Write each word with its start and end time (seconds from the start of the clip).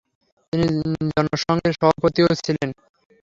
তিনি 0.53 0.65
জনসংঘের 1.11 1.73
সভাপতিও 1.73 2.29
ছিলেন। 2.39 2.69